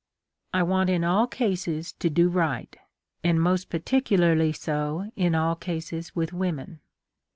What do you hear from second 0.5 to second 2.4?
"I want in all cases to do